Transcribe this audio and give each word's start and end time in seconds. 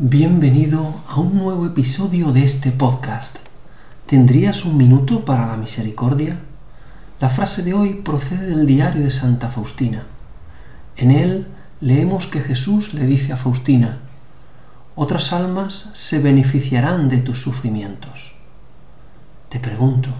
Bienvenido 0.00 0.94
a 1.08 1.18
un 1.18 1.36
nuevo 1.36 1.66
episodio 1.66 2.30
de 2.30 2.44
este 2.44 2.70
podcast. 2.70 3.38
¿Tendrías 4.06 4.64
un 4.64 4.76
minuto 4.76 5.24
para 5.24 5.48
la 5.48 5.56
misericordia? 5.56 6.38
La 7.18 7.28
frase 7.28 7.64
de 7.64 7.74
hoy 7.74 7.94
procede 7.94 8.46
del 8.46 8.64
diario 8.64 9.02
de 9.02 9.10
Santa 9.10 9.48
Faustina. 9.48 10.04
En 10.96 11.10
él 11.10 11.48
leemos 11.80 12.28
que 12.28 12.40
Jesús 12.40 12.94
le 12.94 13.06
dice 13.06 13.32
a 13.32 13.36
Faustina, 13.36 13.98
otras 14.94 15.32
almas 15.32 15.90
se 15.94 16.20
beneficiarán 16.20 17.08
de 17.08 17.18
tus 17.18 17.42
sufrimientos. 17.42 18.36
Te 19.48 19.58
pregunto, 19.58 20.10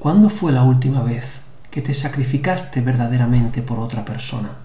¿cuándo 0.00 0.28
fue 0.28 0.50
la 0.50 0.64
última 0.64 1.04
vez 1.04 1.24
que 1.70 1.82
te 1.82 1.94
sacrificaste 1.94 2.80
verdaderamente 2.80 3.62
por 3.62 3.78
otra 3.78 4.04
persona? 4.04 4.56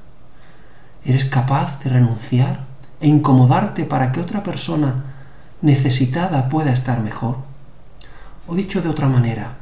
¿Eres 1.06 1.26
capaz 1.26 1.84
de 1.84 1.92
renunciar 1.92 2.73
e 3.04 3.08
incomodarte 3.10 3.84
para 3.84 4.14
que 4.14 4.22
otra 4.22 4.44
persona 4.44 5.04
necesitada 5.62 6.48
pueda 6.48 6.72
estar 6.72 7.02
mejor? 7.02 7.36
O 8.48 8.56
dicho 8.56 8.82
de 8.82 8.88
otra 8.88 9.10
manera, 9.10 9.58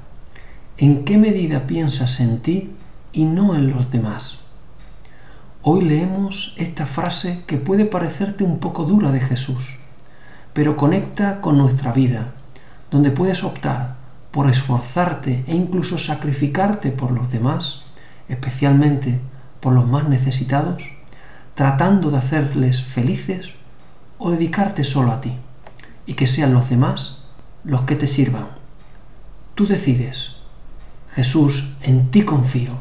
¿en 0.77 1.03
qué 1.05 1.17
medida 1.17 1.65
piensas 1.65 2.19
en 2.19 2.39
ti 2.41 2.75
y 3.11 3.25
no 3.25 3.55
en 3.55 3.71
los 3.71 3.89
demás? 3.89 4.41
Hoy 5.63 5.81
leemos 5.81 6.53
esta 6.57 6.85
frase 6.85 7.41
que 7.47 7.57
puede 7.57 7.85
parecerte 7.85 8.43
un 8.43 8.59
poco 8.59 8.85
dura 8.85 9.11
de 9.11 9.21
Jesús, 9.21 9.79
pero 10.53 10.77
conecta 10.77 11.41
con 11.41 11.57
nuestra 11.57 11.93
vida, 11.93 12.33
donde 12.91 13.09
puedes 13.09 13.43
optar 13.43 13.95
por 14.29 14.51
esforzarte 14.51 15.43
e 15.47 15.55
incluso 15.55 15.97
sacrificarte 15.97 16.91
por 16.91 17.09
los 17.09 17.31
demás, 17.31 17.81
especialmente 18.29 19.19
por 19.59 19.73
los 19.73 19.87
más 19.87 20.07
necesitados, 20.07 21.00
tratando 21.55 22.11
de 22.11 22.17
hacerles 22.17 22.83
felices 22.83 23.53
o 24.17 24.31
dedicarte 24.31 24.83
solo 24.83 25.11
a 25.11 25.21
ti 25.21 25.33
y 26.05 26.13
que 26.13 26.27
sean 26.27 26.53
los 26.53 26.69
demás 26.69 27.23
los 27.63 27.81
que 27.81 27.95
te 27.95 28.07
sirvan. 28.07 28.47
Tú 29.55 29.67
decides. 29.67 30.37
Jesús, 31.13 31.73
en 31.81 32.09
ti 32.09 32.23
confío. 32.23 32.79